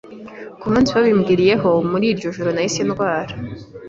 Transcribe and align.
Ku 0.59 0.65
munsi 0.71 0.89
babimbwiriyeho 0.95 1.69
muri 1.89 2.05
iryo 2.11 2.27
joro 2.35 2.49
nahise 2.53 2.81
ndwara 2.89 3.33